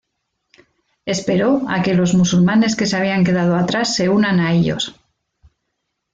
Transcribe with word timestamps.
Esperó 1.05 1.61
a 1.69 1.83
que 1.83 1.93
los 1.93 2.15
musulmanes 2.15 2.75
que 2.75 2.87
se 2.87 2.97
habían 2.97 3.23
quedado 3.23 3.55
atrás 3.55 3.93
se 3.97 4.09
unan 4.09 4.39
a 4.39 4.51
ellos. 4.51 4.95